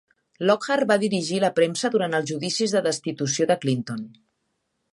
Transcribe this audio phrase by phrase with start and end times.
[0.49, 4.01] Lockhart va dirigir la premsa durant els judicis de destitució de Clinton.